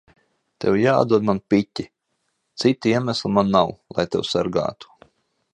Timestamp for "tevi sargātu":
4.17-4.95